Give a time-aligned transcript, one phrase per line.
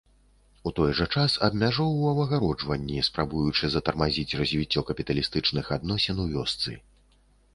[0.69, 6.71] У той жа час абмяжоўваў агароджванні, спрабуючы затармазіць развіццё капіталістычных адносін у вёсцы.